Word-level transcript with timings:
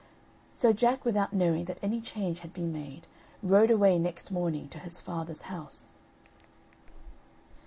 So 0.51 0.73
Jack 0.73 1.05
without 1.05 1.31
knowing 1.31 1.65
that 1.65 1.77
any 1.83 2.01
change 2.01 2.39
had 2.39 2.53
been 2.53 2.73
made, 2.73 3.05
rode 3.43 3.69
away 3.69 3.99
next 3.99 4.31
morning 4.31 4.67
to 4.69 4.79
his 4.79 4.99
father's 4.99 5.43
house. 5.43 5.93